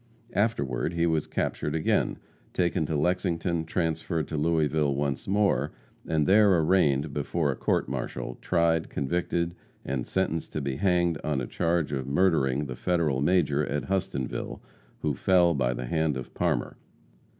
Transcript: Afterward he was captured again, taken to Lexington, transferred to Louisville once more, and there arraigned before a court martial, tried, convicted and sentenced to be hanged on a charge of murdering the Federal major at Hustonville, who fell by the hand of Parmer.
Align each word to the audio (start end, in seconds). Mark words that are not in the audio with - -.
Afterward 0.33 0.93
he 0.93 1.05
was 1.05 1.27
captured 1.27 1.75
again, 1.75 2.17
taken 2.53 2.87
to 2.87 2.95
Lexington, 2.95 3.65
transferred 3.65 4.27
to 4.29 4.35
Louisville 4.35 4.95
once 4.95 5.27
more, 5.27 5.73
and 6.07 6.25
there 6.25 6.57
arraigned 6.59 7.13
before 7.13 7.51
a 7.51 7.55
court 7.55 7.87
martial, 7.87 8.39
tried, 8.41 8.89
convicted 8.89 9.53
and 9.85 10.07
sentenced 10.07 10.53
to 10.53 10.61
be 10.61 10.77
hanged 10.77 11.19
on 11.23 11.39
a 11.39 11.45
charge 11.45 11.91
of 11.91 12.07
murdering 12.07 12.65
the 12.65 12.75
Federal 12.75 13.21
major 13.21 13.63
at 13.63 13.89
Hustonville, 13.89 14.59
who 15.03 15.13
fell 15.13 15.53
by 15.53 15.71
the 15.71 15.85
hand 15.85 16.17
of 16.17 16.33
Parmer. 16.33 16.77